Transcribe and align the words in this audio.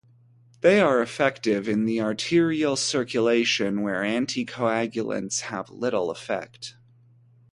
They 0.61 0.79
are 0.81 0.99
effective 0.99 1.69
in 1.69 1.85
the 1.85 2.01
arterial 2.01 2.75
circulation, 2.75 3.83
where 3.83 4.01
anticoagulants 4.01 5.41
have 5.41 5.69
little 5.69 6.09
effect. 6.09 6.75